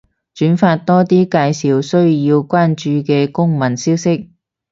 [0.35, 4.31] 轉發多啲介紹需要關注嘅公民消息